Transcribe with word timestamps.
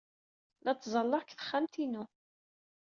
La 0.63 0.73
ttẓallaɣ 0.75 1.21
deg 1.23 1.31
texxamt-inu. 1.31 2.03